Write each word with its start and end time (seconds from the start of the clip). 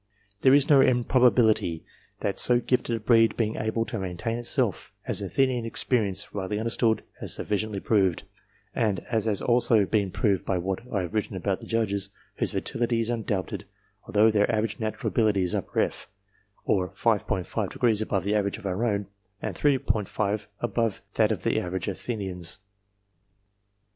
There 0.39 0.55
is 0.55 0.67
no 0.67 0.81
improbability 0.81 1.85
in 2.23 2.35
so 2.35 2.59
gifted 2.59 2.95
a 2.95 2.99
breed 2.99 3.37
being 3.37 3.55
able 3.57 3.85
to 3.85 3.99
maintain 3.99 4.39
itself, 4.39 4.91
as 5.05 5.21
Athenian 5.21 5.63
experience, 5.63 6.33
rightly 6.33 6.57
under 6.59 6.71
stood, 6.71 7.03
has 7.19 7.35
sufficiently 7.35 7.79
proved; 7.79 8.23
and 8.73 9.01
as 9.11 9.25
has 9.25 9.43
also 9.43 9.85
been 9.85 10.09
proved 10.09 10.43
by 10.43 10.57
what 10.57 10.79
I 10.91 11.01
have 11.01 11.13
written 11.13 11.35
about 11.35 11.61
the 11.61 11.67
Judges, 11.67 12.09
whose 12.37 12.51
fertility 12.51 12.99
is 12.99 13.11
undoubted, 13.11 13.65
although 14.07 14.31
their 14.31 14.51
average 14.51 14.79
natural 14.79 15.09
ability 15.09 15.43
is 15.43 15.53
F, 15.53 16.09
or 16.65 16.89
5J 16.89 17.69
degrees 17.69 18.01
above 18.01 18.23
the 18.23 18.33
average 18.33 18.57
of 18.57 18.65
our 18.65 18.83
own, 18.83 19.05
and 19.39 19.55
3J 19.55 20.47
above 20.61 21.03
that 21.13 21.31
of 21.31 21.43
the 21.43 21.59
average 21.59 21.87
Athenians. 21.87 22.57